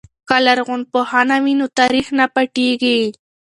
[0.27, 2.99] که لرغونپوهنه وي نو تاریخ نه پټیږي.